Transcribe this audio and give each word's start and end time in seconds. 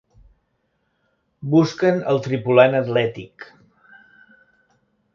Busquen 1.51 2.01
el 2.13 2.21
tripulant 2.29 2.79
atlètic. 2.81 3.49